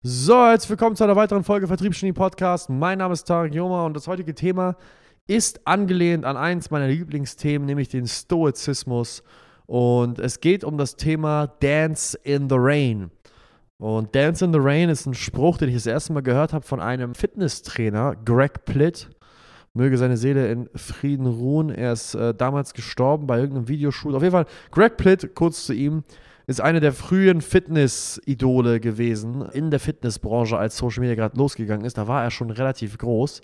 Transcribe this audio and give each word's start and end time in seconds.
So, 0.00 0.36
herzlich 0.46 0.70
willkommen 0.70 0.94
zu 0.94 1.02
einer 1.02 1.16
weiteren 1.16 1.42
Folge 1.42 1.66
Vertriebsgenie 1.66 2.12
Podcast. 2.12 2.70
Mein 2.70 2.98
Name 2.98 3.14
ist 3.14 3.24
Tarek 3.24 3.52
Joma 3.52 3.84
und 3.84 3.94
das 3.94 4.06
heutige 4.06 4.32
Thema 4.32 4.76
ist 5.26 5.66
angelehnt 5.66 6.24
an 6.24 6.36
eins 6.36 6.70
meiner 6.70 6.86
Lieblingsthemen, 6.86 7.66
nämlich 7.66 7.88
den 7.88 8.06
Stoizismus. 8.06 9.24
Und 9.66 10.20
es 10.20 10.40
geht 10.40 10.62
um 10.62 10.78
das 10.78 10.94
Thema 10.94 11.48
Dance 11.48 12.16
in 12.22 12.48
the 12.48 12.54
Rain. 12.56 13.10
Und 13.78 14.14
Dance 14.14 14.44
in 14.44 14.52
the 14.52 14.60
Rain 14.62 14.88
ist 14.88 15.04
ein 15.06 15.14
Spruch, 15.14 15.58
den 15.58 15.68
ich 15.68 15.74
das 15.74 15.86
erste 15.86 16.12
Mal 16.12 16.22
gehört 16.22 16.52
habe 16.52 16.64
von 16.64 16.78
einem 16.78 17.16
Fitnesstrainer, 17.16 18.14
Greg 18.24 18.64
Plitt. 18.66 19.10
Möge 19.74 19.98
seine 19.98 20.16
Seele 20.16 20.50
in 20.50 20.68
Frieden 20.74 21.26
ruhen. 21.26 21.70
Er 21.70 21.92
ist 21.92 22.14
äh, 22.14 22.34
damals 22.34 22.74
gestorben 22.74 23.26
bei 23.26 23.38
irgendeinem 23.38 23.68
Videoshoot. 23.68 24.14
Auf 24.14 24.22
jeden 24.22 24.32
Fall, 24.32 24.46
Greg 24.70 24.96
Plitt, 24.96 25.34
kurz 25.34 25.66
zu 25.66 25.72
ihm, 25.72 26.04
ist 26.46 26.60
eine 26.60 26.80
der 26.80 26.92
frühen 26.92 27.42
Fitness-Idole 27.42 28.80
gewesen 28.80 29.42
in 29.52 29.70
der 29.70 29.80
Fitnessbranche, 29.80 30.56
als 30.56 30.78
Social 30.78 31.00
Media 31.00 31.14
gerade 31.14 31.36
losgegangen 31.36 31.84
ist. 31.84 31.98
Da 31.98 32.08
war 32.08 32.22
er 32.24 32.30
schon 32.30 32.50
relativ 32.50 32.96
groß. 32.96 33.42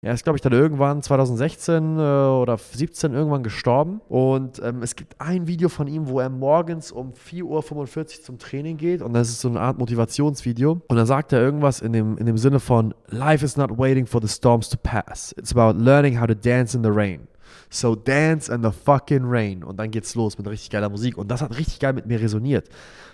Er 0.00 0.14
ist, 0.14 0.22
glaube 0.22 0.36
ich, 0.36 0.42
dann 0.42 0.52
irgendwann 0.52 1.02
2016 1.02 1.98
äh, 1.98 2.00
oder 2.00 2.56
17 2.56 3.14
irgendwann 3.14 3.42
gestorben. 3.42 4.00
Und 4.08 4.62
ähm, 4.62 4.80
es 4.82 4.94
gibt 4.94 5.20
ein 5.20 5.48
Video 5.48 5.68
von 5.68 5.88
ihm, 5.88 6.06
wo 6.06 6.20
er 6.20 6.30
morgens 6.30 6.92
um 6.92 7.14
4.45 7.14 7.42
Uhr 7.42 8.24
zum 8.24 8.38
Training 8.38 8.76
geht. 8.76 9.02
Und 9.02 9.12
das 9.14 9.28
ist 9.28 9.40
so 9.40 9.48
eine 9.48 9.58
Art 9.58 9.76
Motivationsvideo. 9.78 10.82
Und 10.86 10.96
dann 10.96 11.06
sagt 11.06 11.32
er 11.32 11.40
irgendwas 11.40 11.80
in 11.80 11.92
dem, 11.92 12.16
in 12.16 12.26
dem 12.26 12.38
Sinne 12.38 12.60
von: 12.60 12.94
Life 13.08 13.44
is 13.44 13.56
not 13.56 13.76
waiting 13.76 14.06
for 14.06 14.22
the 14.22 14.28
storms 14.28 14.68
to 14.68 14.76
pass. 14.80 15.34
It's 15.36 15.52
about 15.52 15.76
learning 15.76 16.20
how 16.20 16.28
to 16.28 16.34
dance 16.34 16.76
in 16.76 16.84
the 16.84 16.90
rain. 16.90 17.26
So 17.68 17.96
dance 17.96 18.52
in 18.52 18.62
the 18.62 18.70
fucking 18.70 19.24
rain. 19.24 19.64
Und 19.64 19.80
dann 19.80 19.90
geht's 19.90 20.14
los 20.14 20.38
mit 20.38 20.46
richtig 20.46 20.70
geiler 20.70 20.90
Musik. 20.90 21.18
Und 21.18 21.28
das 21.28 21.42
hat 21.42 21.58
richtig 21.58 21.80
geil 21.80 21.94
mit 21.94 22.06
mir 22.06 22.20
resoniert, 22.20 22.68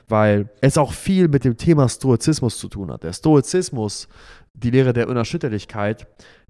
weil 0.07 0.51
es 0.61 0.77
auch 0.77 0.93
viel 0.93 1.29
mit 1.29 1.45
dem 1.45 1.57
Thema 1.57 1.89
Stoizismus 1.89 2.59
zu 2.59 2.69
tun 2.69 2.93
hat. 2.93 3.05
Der 3.05 3.15
Stoizismus, 3.15 4.07
die 4.53 4.71
Lehre 4.71 4.93
der 4.93 5.09
Unerschütterlichkeit, 5.09 6.07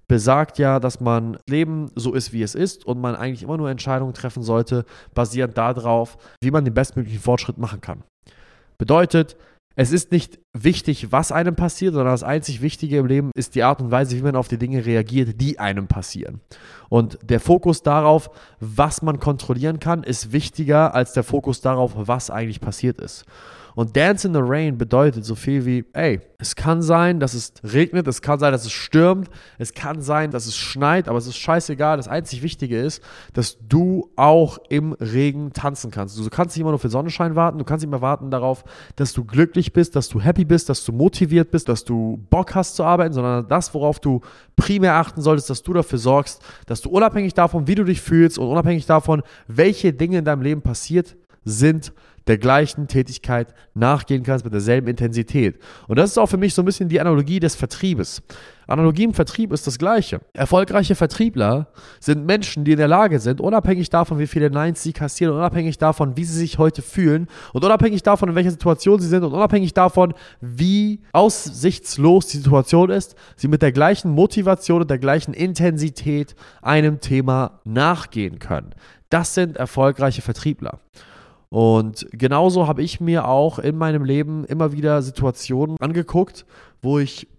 besagt 0.07 0.59
ja, 0.59 0.79
dass 0.79 0.99
man 0.99 1.37
Leben 1.49 1.91
so 1.95 2.13
ist, 2.13 2.33
wie 2.33 2.43
es 2.43 2.55
ist 2.55 2.85
und 2.85 2.99
man 2.99 3.15
eigentlich 3.15 3.43
immer 3.43 3.57
nur 3.57 3.69
Entscheidungen 3.69 4.13
treffen 4.13 4.43
sollte, 4.43 4.85
basierend 5.13 5.57
darauf, 5.57 6.17
wie 6.41 6.51
man 6.51 6.65
den 6.65 6.73
bestmöglichen 6.73 7.21
Fortschritt 7.21 7.57
machen 7.57 7.81
kann. 7.81 8.03
Bedeutet, 8.77 9.37
es 9.77 9.91
ist 9.91 10.11
nicht 10.11 10.39
wichtig, 10.53 11.11
was 11.11 11.33
einem 11.33 11.55
passiert, 11.55 11.93
sondern 11.93 12.13
das 12.13 12.23
einzig 12.23 12.61
Wichtige 12.61 12.97
im 12.97 13.07
Leben 13.07 13.31
ist 13.35 13.55
die 13.55 13.63
Art 13.63 13.81
und 13.81 13.91
Weise, 13.91 14.15
wie 14.15 14.21
man 14.21 14.37
auf 14.37 14.47
die 14.47 14.57
Dinge 14.57 14.85
reagiert, 14.85 15.41
die 15.41 15.59
einem 15.59 15.87
passieren. 15.87 16.39
Und 16.87 17.19
der 17.21 17.41
Fokus 17.41 17.83
darauf, 17.83 18.29
was 18.61 19.01
man 19.01 19.19
kontrollieren 19.19 19.81
kann, 19.81 20.03
ist 20.03 20.31
wichtiger 20.31 20.95
als 20.95 21.11
der 21.11 21.23
Fokus 21.23 21.59
darauf, 21.59 21.91
was 21.95 22.29
eigentlich 22.29 22.61
passiert 22.61 22.99
ist. 22.99 23.25
Und 23.75 23.97
Dance 23.97 24.25
in 24.25 24.33
the 24.33 24.39
Rain 24.41 24.77
bedeutet 24.77 25.25
so 25.25 25.35
viel 25.35 25.65
wie, 25.65 25.83
ey, 25.91 26.21
es 26.37 26.55
kann 26.55 26.81
sein, 26.81 27.19
dass 27.19 27.33
es 27.33 27.53
regnet, 27.61 28.07
es 28.07 28.21
kann 28.21 28.39
sein, 28.39 28.53
dass 28.53 28.65
es 28.65 28.71
stürmt, 28.71 29.29
es 29.57 29.73
kann 29.73 30.01
sein, 30.01 30.31
dass 30.31 30.45
es 30.45 30.55
schneit, 30.55 31.09
aber 31.09 31.17
es 31.17 31.27
ist 31.27 31.37
scheißegal. 31.37 31.97
Das 31.97 32.07
einzig 32.07 32.41
Wichtige 32.41 32.79
ist, 32.79 33.03
dass 33.33 33.57
du 33.67 34.09
auch 34.15 34.59
im 34.69 34.93
Regen 34.93 35.51
tanzen 35.51 35.91
kannst. 35.91 36.17
Du 36.17 36.29
kannst 36.29 36.55
nicht 36.55 36.61
immer 36.61 36.71
nur 36.71 36.79
für 36.79 36.89
Sonnenschein 36.89 37.35
warten, 37.35 37.57
du 37.57 37.65
kannst 37.65 37.83
nicht 37.83 37.91
mehr 37.91 38.01
warten 38.01 38.31
darauf, 38.31 38.63
dass 38.95 39.11
du 39.11 39.25
glücklich 39.25 39.73
bist, 39.73 39.95
dass 39.95 40.07
du 40.07 40.21
happy 40.21 40.45
bist, 40.45 40.69
dass 40.69 40.85
du 40.85 40.93
motiviert 40.93 41.51
bist, 41.51 41.67
dass 41.67 41.83
du 41.83 42.25
Bock 42.29 42.55
hast 42.55 42.77
zu 42.77 42.83
arbeiten, 42.85 43.13
sondern 43.13 43.45
das, 43.47 43.73
worauf 43.73 43.99
du 43.99 44.21
primär 44.55 44.95
achten 44.95 45.21
solltest, 45.21 45.49
dass 45.49 45.63
du 45.63 45.73
dafür 45.73 45.99
sorgst, 45.99 46.41
dass 46.65 46.81
du 46.81 46.89
unabhängig 46.89 47.33
davon, 47.33 47.67
wie 47.67 47.75
du 47.75 47.83
dich 47.83 48.01
fühlst 48.01 48.39
und 48.39 48.47
unabhängig 48.47 48.85
davon, 48.85 49.21
welche 49.47 49.91
Dinge 49.91 50.19
in 50.19 50.25
deinem 50.25 50.41
Leben 50.41 50.61
passiert 50.61 51.17
sind, 51.43 51.93
der 52.27 52.37
gleichen 52.37 52.87
Tätigkeit 52.87 53.53
nachgehen 53.73 54.23
kannst 54.23 54.45
mit 54.45 54.53
derselben 54.53 54.87
Intensität. 54.87 55.59
Und 55.87 55.97
das 55.97 56.11
ist 56.11 56.17
auch 56.17 56.27
für 56.27 56.37
mich 56.37 56.53
so 56.53 56.61
ein 56.61 56.65
bisschen 56.65 56.89
die 56.89 56.99
Analogie 56.99 57.39
des 57.39 57.55
Vertriebes. 57.55 58.23
Analogie 58.67 59.03
im 59.03 59.13
Vertrieb 59.13 59.51
ist 59.51 59.67
das 59.67 59.77
Gleiche. 59.77 60.21
Erfolgreiche 60.33 60.95
Vertriebler 60.95 61.67
sind 61.99 62.25
Menschen, 62.25 62.65
die 62.65 62.71
in 62.71 62.77
der 62.77 62.87
Lage 62.87 63.19
sind, 63.19 63.39
unabhängig 63.39 63.89
davon, 63.91 64.17
wie 64.17 64.25
viele 64.25 64.49
Neins 64.49 64.81
sie 64.81 64.93
kassieren, 64.93 65.35
unabhängig 65.35 65.77
davon, 65.77 66.17
wie 66.17 66.23
sie 66.23 66.39
sich 66.39 66.57
heute 66.57 66.81
fühlen 66.81 67.27
und 67.53 67.63
unabhängig 67.63 68.01
davon, 68.01 68.29
in 68.29 68.35
welcher 68.35 68.51
Situation 68.51 68.99
sie 68.99 69.07
sind 69.07 69.23
und 69.23 69.33
unabhängig 69.33 69.75
davon, 69.75 70.15
wie 70.41 71.01
aussichtslos 71.11 72.27
die 72.27 72.37
Situation 72.37 72.89
ist, 72.89 73.15
sie 73.35 73.47
mit 73.47 73.61
der 73.61 73.71
gleichen 73.71 74.09
Motivation 74.09 74.81
und 74.81 74.89
der 74.89 74.99
gleichen 74.99 75.35
Intensität 75.35 76.35
einem 76.63 77.01
Thema 77.01 77.59
nachgehen 77.65 78.39
können. 78.39 78.73
Das 79.11 79.35
sind 79.35 79.57
erfolgreiche 79.57 80.23
Vertriebler. 80.23 80.79
Und 81.55 82.05
genauso 82.11 82.67
habe 82.67 82.83
ich 82.83 82.99
mir 82.99 83.29
auch 83.29 83.59
in 83.59 83.77
meinem 83.77 84.03
Leben 84.03 84.43
immer 84.43 84.73
wieder 84.73 85.01
Situationen 85.01 85.77
angeguckt, 85.79 86.45
wo 86.81 86.99
ich 86.99 87.29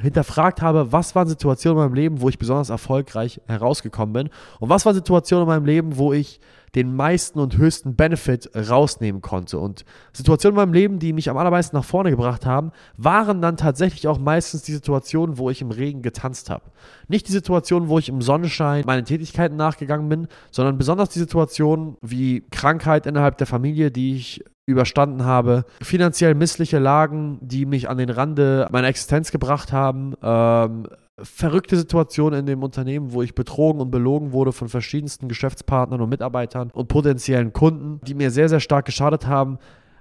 hinterfragt 0.00 0.60
habe, 0.60 0.92
was 0.92 1.14
waren 1.14 1.28
Situationen 1.28 1.78
in 1.78 1.84
meinem 1.84 1.94
Leben, 1.94 2.20
wo 2.20 2.28
ich 2.28 2.38
besonders 2.38 2.70
erfolgreich 2.70 3.40
herausgekommen 3.46 4.12
bin 4.12 4.30
und 4.60 4.68
was 4.68 4.84
waren 4.84 4.94
Situationen 4.94 5.44
in 5.44 5.48
meinem 5.48 5.64
Leben, 5.64 5.96
wo 5.96 6.12
ich 6.12 6.40
den 6.74 6.94
meisten 6.94 7.38
und 7.38 7.56
höchsten 7.56 7.96
Benefit 7.96 8.50
rausnehmen 8.54 9.22
konnte. 9.22 9.58
Und 9.58 9.86
Situationen 10.12 10.56
in 10.56 10.62
meinem 10.62 10.74
Leben, 10.74 10.98
die 10.98 11.14
mich 11.14 11.30
am 11.30 11.38
allermeisten 11.38 11.74
nach 11.74 11.84
vorne 11.84 12.10
gebracht 12.10 12.44
haben, 12.44 12.70
waren 12.98 13.40
dann 13.40 13.56
tatsächlich 13.56 14.06
auch 14.08 14.18
meistens 14.18 14.62
die 14.62 14.72
Situationen, 14.72 15.38
wo 15.38 15.48
ich 15.48 15.62
im 15.62 15.70
Regen 15.70 16.02
getanzt 16.02 16.50
habe. 16.50 16.64
Nicht 17.08 17.28
die 17.28 17.32
Situationen, 17.32 17.88
wo 17.88 17.98
ich 17.98 18.10
im 18.10 18.20
Sonnenschein 18.20 18.84
meinen 18.84 19.06
Tätigkeiten 19.06 19.56
nachgegangen 19.56 20.10
bin, 20.10 20.28
sondern 20.50 20.76
besonders 20.76 21.08
die 21.08 21.18
Situationen 21.18 21.96
wie 22.02 22.44
Krankheit 22.50 23.06
innerhalb 23.06 23.38
der 23.38 23.46
Familie, 23.46 23.90
die 23.90 24.16
ich 24.16 24.44
überstanden 24.66 25.24
habe, 25.24 25.64
finanziell 25.80 26.34
missliche 26.34 26.78
Lagen, 26.78 27.38
die 27.40 27.66
mich 27.66 27.88
an 27.88 27.98
den 27.98 28.10
Rande 28.10 28.66
meiner 28.72 28.88
Existenz 28.88 29.30
gebracht 29.30 29.72
haben, 29.72 30.14
ähm, 30.22 30.88
verrückte 31.18 31.76
Situationen 31.76 32.40
in 32.40 32.46
dem 32.46 32.62
Unternehmen, 32.62 33.12
wo 33.12 33.22
ich 33.22 33.34
betrogen 33.34 33.80
und 33.80 33.90
belogen 33.90 34.32
wurde 34.32 34.52
von 34.52 34.68
verschiedensten 34.68 35.28
Geschäftspartnern 35.28 36.00
und 36.00 36.10
Mitarbeitern 36.10 36.70
und 36.72 36.88
potenziellen 36.88 37.52
Kunden, 37.52 38.00
die 38.06 38.14
mir 38.14 38.30
sehr, 38.30 38.48
sehr 38.48 38.60
stark 38.60 38.84
geschadet 38.84 39.26
haben. 39.26 39.58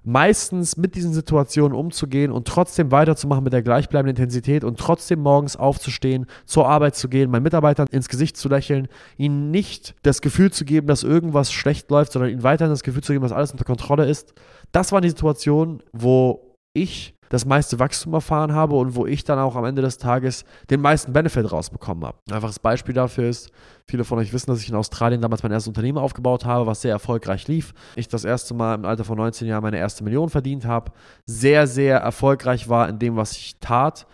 Meistens 0.08 0.78
mit 0.78 0.94
diesen 0.94 1.14
Situationen 1.14 1.76
umzugehen 1.76 2.32
und 2.32 2.48
trotzdem 2.48 2.92
weiterzumachen 2.92 3.44
mit 3.44 3.54
der 3.54 3.64
gleichbleibenden 3.64 4.16
Intensität 4.16 4.64
und 4.64 4.80
trotzdem 4.80 5.20
morgens 5.20 5.56
aufzustehen, 5.56 6.28
zur 6.46 6.70
Arbeit 6.70 6.96
zu 6.96 7.10
gehen, 7.10 7.32
meinen 7.32 7.42
Mitarbeitern 7.42 7.88
ins 7.92 8.08
Gesicht 8.08 8.38
zu 8.38 8.48
lächeln, 8.48 8.88
ihnen 9.18 9.50
nicht 9.50 9.96
das 10.04 10.22
Gefühl 10.22 10.52
zu 10.52 10.64
geben, 10.64 10.86
dass 10.86 11.02
irgendwas 11.02 11.52
schlecht 11.52 11.90
läuft, 11.90 12.12
sondern 12.12 12.30
ihnen 12.30 12.44
weiterhin 12.44 12.72
das 12.72 12.84
Gefühl 12.84 13.04
zu 13.04 13.14
geben, 13.14 13.24
dass 13.24 13.32
alles 13.32 13.52
unter 13.52 13.66
Kontrolle 13.66 14.06
ist. 14.06 14.36
Das 14.72 14.92
waren 14.92 15.02
die 15.02 15.10
Situationen, 15.10 15.82
wo 15.92 16.56
ich 16.76 17.15
das 17.30 17.46
meiste 17.46 17.80
Wachstum 17.80 18.14
erfahren 18.14 18.54
habe 18.54 18.76
und 18.76 18.96
wo 18.96 19.06
ich 19.06 19.24
dann 19.24 19.40
auch 19.40 19.56
am 19.56 19.66
Ende 19.66 19.82
des 19.82 19.98
Tages 19.98 20.46
den 20.70 20.82
meisten 20.82 21.14
Benefit 21.14 21.52
rausbekommen 21.52 22.06
habe. 22.06 22.18
Einfaches 22.30 22.60
Beispiel 22.60 22.94
dafür 22.94 23.30
ist, 23.30 23.52
viele 23.86 24.04
von 24.04 24.20
euch 24.20 24.34
wissen, 24.34 24.52
dass 24.52 24.62
ich 24.62 24.70
in 24.70 24.76
Australien 24.76 25.22
damals 25.22 25.44
mein 25.44 25.52
erstes 25.52 25.68
Unternehmen 25.68 25.98
aufgebaut 25.98 26.46
habe, 26.46 26.66
was 26.66 26.82
sehr 26.82 26.92
erfolgreich 26.92 27.48
lief. 27.48 27.74
Ich 27.96 28.08
das 28.08 28.26
erste 28.26 28.54
Mal 28.54 28.76
im 28.76 28.86
Alter 28.86 29.04
von 29.04 29.18
19 29.18 29.48
Jahren 29.48 29.64
meine 29.64 29.78
erste 29.78 30.04
Million 30.04 30.30
verdient 30.30 30.66
habe, 30.66 30.92
sehr, 31.26 31.68
sehr 31.68 31.98
erfolgreich 32.00 32.70
war 32.70 32.90
in 32.90 33.00
dem, 33.00 33.16
was 33.16 33.34
ich 33.34 33.58
tat. 33.60 34.06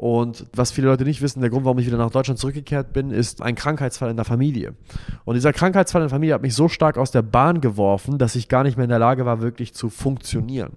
Und 0.00 0.46
was 0.54 0.70
viele 0.70 0.86
Leute 0.86 1.02
nicht 1.02 1.22
wissen, 1.22 1.40
der 1.40 1.50
Grund, 1.50 1.64
warum 1.64 1.80
ich 1.80 1.86
wieder 1.86 1.98
nach 1.98 2.12
Deutschland 2.12 2.38
zurückgekehrt 2.38 2.92
bin, 2.92 3.10
ist 3.10 3.42
ein 3.42 3.56
Krankheitsfall 3.56 4.10
in 4.10 4.14
der 4.14 4.24
Familie. 4.24 4.76
Und 5.24 5.34
dieser 5.34 5.52
Krankheitsfall 5.52 6.02
in 6.02 6.04
der 6.04 6.14
Familie 6.14 6.34
hat 6.34 6.42
mich 6.42 6.54
so 6.54 6.68
stark 6.68 6.96
aus 6.96 7.10
der 7.10 7.22
Bahn 7.22 7.60
geworfen, 7.60 8.16
dass 8.16 8.36
ich 8.36 8.46
gar 8.46 8.62
nicht 8.62 8.76
mehr 8.76 8.84
in 8.84 8.90
der 8.90 9.00
Lage 9.00 9.26
war, 9.26 9.40
wirklich 9.40 9.74
zu 9.74 9.90
funktionieren. 9.90 10.74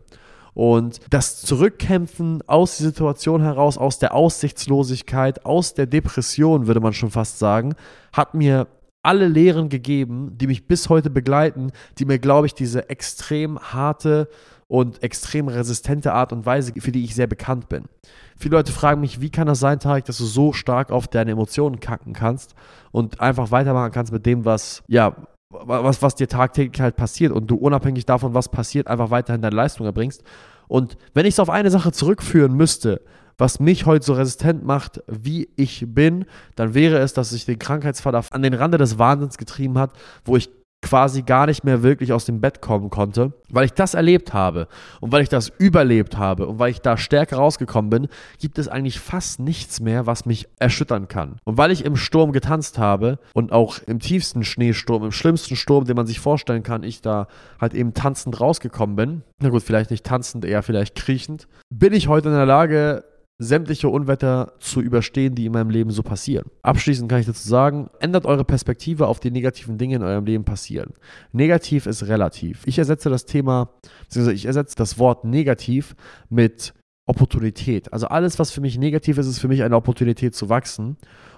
Und 0.53 0.99
das 1.09 1.41
Zurückkämpfen 1.41 2.43
aus 2.47 2.77
der 2.77 2.87
Situation 2.87 3.41
heraus, 3.41 3.77
aus 3.77 3.99
der 3.99 4.13
Aussichtslosigkeit, 4.13 5.45
aus 5.45 5.73
der 5.73 5.85
Depression, 5.85 6.67
würde 6.67 6.81
man 6.81 6.93
schon 6.93 7.11
fast 7.11 7.39
sagen, 7.39 7.75
hat 8.11 8.33
mir 8.33 8.67
alle 9.03 9.27
Lehren 9.27 9.69
gegeben, 9.69 10.37
die 10.37 10.47
mich 10.47 10.67
bis 10.67 10.89
heute 10.89 11.09
begleiten, 11.09 11.71
die 11.97 12.05
mir, 12.05 12.19
glaube 12.19 12.47
ich, 12.47 12.53
diese 12.53 12.89
extrem 12.89 13.59
harte 13.59 14.27
und 14.67 15.03
extrem 15.03 15.47
resistente 15.47 16.13
Art 16.13 16.31
und 16.31 16.45
Weise, 16.45 16.71
für 16.77 16.91
die 16.91 17.03
ich 17.03 17.15
sehr 17.15 17.27
bekannt 17.27 17.67
bin. 17.67 17.85
Viele 18.37 18.57
Leute 18.57 18.71
fragen 18.71 19.01
mich, 19.01 19.19
wie 19.19 19.29
kann 19.29 19.47
das 19.47 19.59
sein, 19.59 19.79
Tarek, 19.79 20.05
dass 20.05 20.17
du 20.17 20.25
so 20.25 20.53
stark 20.53 20.91
auf 20.91 21.07
deine 21.07 21.31
Emotionen 21.31 21.79
kacken 21.79 22.13
kannst 22.13 22.55
und 22.91 23.19
einfach 23.19 23.51
weitermachen 23.51 23.91
kannst 23.91 24.13
mit 24.13 24.25
dem, 24.25 24.45
was, 24.45 24.83
ja, 24.87 25.15
was, 25.65 26.01
was 26.01 26.15
dir 26.15 26.27
tagtäglich 26.27 26.81
halt 26.81 26.95
passiert 26.95 27.31
und 27.31 27.47
du 27.47 27.55
unabhängig 27.55 28.05
davon, 28.05 28.33
was 28.33 28.49
passiert, 28.49 28.87
einfach 28.87 29.11
weiterhin 29.11 29.41
deine 29.41 29.55
Leistung 29.55 29.85
erbringst. 29.85 30.23
Und 30.67 30.97
wenn 31.13 31.25
ich 31.25 31.35
es 31.35 31.39
auf 31.39 31.49
eine 31.49 31.69
Sache 31.69 31.91
zurückführen 31.91 32.53
müsste, 32.53 33.01
was 33.37 33.59
mich 33.59 33.85
heute 33.85 34.05
so 34.05 34.13
resistent 34.13 34.63
macht, 34.63 35.01
wie 35.07 35.49
ich 35.55 35.85
bin, 35.87 36.25
dann 36.55 36.73
wäre 36.73 36.99
es, 36.99 37.13
dass 37.13 37.31
sich 37.31 37.45
den 37.45 37.59
Krankheitsfall 37.59 38.15
an 38.29 38.41
den 38.43 38.53
Rande 38.53 38.77
des 38.77 38.99
Wahnsinns 38.99 39.37
getrieben 39.37 39.77
hat, 39.77 39.93
wo 40.25 40.37
ich 40.37 40.49
quasi 40.81 41.21
gar 41.21 41.45
nicht 41.45 41.63
mehr 41.63 41.83
wirklich 41.83 42.11
aus 42.11 42.25
dem 42.25 42.41
Bett 42.41 42.61
kommen 42.61 42.89
konnte, 42.89 43.33
weil 43.49 43.65
ich 43.65 43.73
das 43.73 43.93
erlebt 43.93 44.33
habe 44.33 44.67
und 44.99 45.11
weil 45.11 45.21
ich 45.21 45.29
das 45.29 45.51
überlebt 45.57 46.17
habe 46.17 46.47
und 46.47 46.59
weil 46.59 46.71
ich 46.71 46.81
da 46.81 46.97
stärker 46.97 47.37
rausgekommen 47.37 47.89
bin, 47.89 48.07
gibt 48.39 48.57
es 48.57 48.67
eigentlich 48.67 48.99
fast 48.99 49.39
nichts 49.39 49.79
mehr, 49.79 50.05
was 50.07 50.25
mich 50.25 50.47
erschüttern 50.59 51.07
kann. 51.07 51.37
Und 51.43 51.57
weil 51.57 51.71
ich 51.71 51.85
im 51.85 51.95
Sturm 51.95 52.31
getanzt 52.31 52.79
habe 52.79 53.19
und 53.33 53.51
auch 53.51 53.79
im 53.85 53.99
tiefsten 53.99 54.43
Schneesturm, 54.43 55.03
im 55.03 55.11
schlimmsten 55.11 55.55
Sturm, 55.55 55.85
den 55.85 55.95
man 55.95 56.07
sich 56.07 56.19
vorstellen 56.19 56.63
kann, 56.63 56.83
ich 56.83 57.01
da 57.01 57.27
halt 57.59 57.73
eben 57.73 57.93
tanzend 57.93 58.39
rausgekommen 58.39 58.95
bin, 58.95 59.21
na 59.39 59.49
gut, 59.49 59.63
vielleicht 59.63 59.91
nicht 59.91 60.05
tanzend, 60.05 60.45
eher 60.45 60.63
vielleicht 60.63 60.95
kriechend, 60.95 61.47
bin 61.69 61.93
ich 61.93 62.07
heute 62.07 62.29
in 62.29 62.35
der 62.35 62.45
Lage, 62.45 63.03
sämtliche 63.41 63.89
Unwetter 63.89 64.53
zu 64.59 64.81
überstehen, 64.81 65.33
die 65.33 65.47
in 65.47 65.51
meinem 65.51 65.71
Leben 65.71 65.89
so 65.89 66.03
passieren. 66.03 66.45
Abschließend 66.61 67.09
kann 67.09 67.21
ich 67.21 67.25
dazu 67.25 67.47
sagen, 67.47 67.89
ändert 67.99 68.25
eure 68.25 68.45
Perspektive 68.45 69.07
auf 69.07 69.19
die 69.19 69.31
negativen 69.31 69.79
Dinge 69.79 69.95
in 69.95 70.03
eurem 70.03 70.25
Leben 70.25 70.43
passieren. 70.43 70.93
Negativ 71.31 71.87
ist 71.87 72.07
relativ. 72.07 72.61
Ich 72.67 72.77
ersetze 72.77 73.09
das 73.09 73.25
Thema, 73.25 73.69
beziehungsweise 74.03 74.35
ich 74.35 74.45
ersetze 74.45 74.75
das 74.75 74.99
Wort 74.99 75.25
negativ 75.25 75.95
mit 76.29 76.73
Opportunität. 77.07 77.91
Also 77.91 78.07
alles, 78.07 78.37
was 78.37 78.51
für 78.51 78.61
mich 78.61 78.77
negativ 78.77 79.17
ist, 79.17 79.25
ist 79.25 79.39
für 79.39 79.47
mich 79.47 79.63
eine 79.63 79.75
Opportunität 79.75 80.35
zu 80.35 80.49
wachsen. 80.49 80.97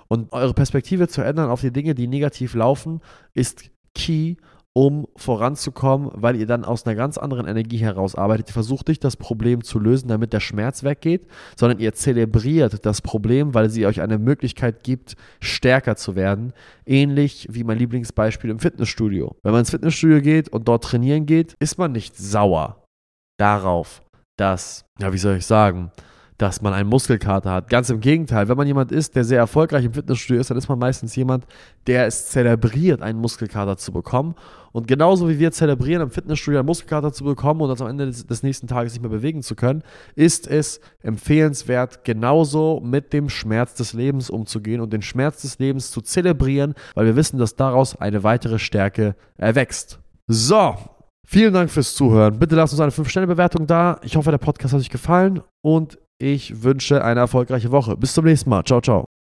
Und 0.10 0.34
eure 0.34 0.54
Perspektive 0.54 1.08
zu 1.08 1.22
ändern 1.22 1.50
auf 1.50 1.62
die 1.62 1.72
Dinge, 1.72 1.96
die 1.96 2.08
negativ 2.08 2.54
laufen, 2.54 3.00
ist 3.34 3.72
key, 3.96 4.36
um 4.76 5.08
voranzukommen, 5.16 6.10
weil 6.16 6.36
ihr 6.36 6.48
dann 6.48 6.66
aus 6.66 6.86
einer 6.86 6.96
ganz 6.96 7.20
anderen 7.20 7.48
Energie 7.48 7.78
heraus 7.78 8.16
arbeitet. 8.16 8.50
Ihr 8.50 8.54
versucht 8.54 8.88
nicht 8.88 9.04
das 9.04 9.18
Problem 9.18 9.64
zu 9.64 9.80
lösen, 9.80 10.08
damit 10.08 10.34
der 10.34 10.40
Schmerz 10.40 10.84
weggeht, 10.84 11.28
sondern 11.56 11.80
ihr 11.80 11.94
zelebriert 11.94 12.84
das 12.86 13.02
Problem, 13.02 13.54
weil 13.54 13.70
sie 13.70 13.86
euch 13.86 14.02
eine 14.02 14.18
Möglichkeit 14.18 14.84
gibt, 14.84 15.16
stärker 15.40 15.96
zu 15.96 16.16
werden. 16.16 16.54
Ähnlich 16.88 17.48
wie 17.52 17.64
mein 17.64 17.78
Lieblingsbeispiel 17.78 18.50
im 18.50 18.60
Fitnessstudio. 18.60 19.36
Wenn 19.44 19.52
man 19.52 19.60
ins 19.60 19.70
Fitnessstudio 19.70 20.22
geht 20.22 20.50
und 20.50 20.68
dort 20.68 20.84
trainieren 20.84 21.28
geht, 21.28 21.54
ist 21.60 21.78
man 21.78 21.92
nicht 21.92 22.18
sauer 22.18 22.84
darauf, 23.38 24.04
dass, 24.38 24.86
ja, 25.00 25.14
wie 25.14 25.18
soll 25.20 25.38
ich 25.38 25.46
sagen, 25.46 25.92
dass 26.38 26.62
man 26.62 26.74
einen 26.74 26.90
Muskelkater 26.90 27.52
hat. 27.52 27.70
Ganz 27.70 27.90
im 27.90 28.00
Gegenteil, 28.00 28.48
wenn 28.48 28.58
man 28.58 28.68
jemand 28.68 28.92
ist, 28.92 29.16
der 29.16 29.24
sehr 29.24 29.40
erfolgreich 29.40 29.86
im 29.86 29.94
Fitnessstudio 29.94 30.42
ist, 30.42 30.50
dann 30.50 30.58
ist 30.58 30.68
man 30.68 30.80
meistens 30.80 31.16
jemand, 31.16 31.46
der 31.88 32.08
es 32.08 32.28
zelebriert, 32.30 33.02
einen 33.02 33.20
Muskelkater 33.20 33.78
zu 33.78 33.92
bekommen. 33.92 34.36
Und 34.72 34.88
genauso 34.88 35.30
wie 35.30 35.38
wir 35.38 35.52
zelebrieren, 35.52 36.02
im 36.02 36.10
Fitnessstudio 36.10 36.60
einen 36.60 36.66
Muskelkater 36.66 37.14
zu 37.14 37.24
bekommen 37.24 37.62
und 37.62 37.70
uns 37.70 37.82
am 37.82 37.88
Ende 37.88 38.08
des, 38.08 38.26
des 38.26 38.42
nächsten 38.42 38.68
Tages 38.68 38.94
nicht 38.94 39.02
mehr 39.02 39.12
bewegen 39.12 39.44
zu 39.44 39.56
können, 39.56 39.84
ist 40.16 40.48
es 40.48 40.82
empfehlenswert, 41.02 42.04
genauso 42.04 42.82
mit 42.84 43.14
dem 43.14 43.30
Schmerz 43.30 43.76
des 43.76 43.94
Lebens 43.94 44.30
umzugehen 44.30 44.82
und 44.82 44.92
den 44.92 45.04
Schmerz 45.04 45.44
des 45.44 45.60
Lebens 45.60 45.92
zu 45.92 46.02
zelebrieren, 46.02 46.74
weil 46.96 47.06
wir 47.06 47.16
wissen, 47.16 47.38
dass 47.38 47.56
daraus 47.56 47.96
eine 47.96 48.24
weitere 48.24 48.58
Stärke 48.58 49.16
erwächst. 49.38 50.00
So, 50.28 50.76
Vielen 51.26 51.54
Dank 51.54 51.72
fürs 51.72 51.96
Zuhören. 51.96 52.38
Bitte 52.38 52.56
lasst 52.56 52.74
uns 52.74 52.82
eine 52.82 52.92
5-Sterne-Bewertung 52.92 53.66
da. 53.66 53.98
Ich 54.04 54.18
hoffe, 54.18 54.30
der 54.30 54.38
Podcast 54.38 54.74
hat 54.74 54.82
euch 54.82 54.90
gefallen 54.90 55.42
und 55.62 55.98
ich 56.24 56.64
wünsche 56.64 57.04
eine 57.04 57.20
erfolgreiche 57.20 57.72
Woche. 57.72 57.98
Bis 57.98 58.14
zum 58.14 58.26
nächsten 58.26 58.50
Mal. 58.50 58.64
Ciao, 58.64 58.82
ciao. 58.82 59.13